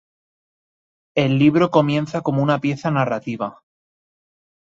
[1.15, 3.61] El libro comienza como una pieza narrativa.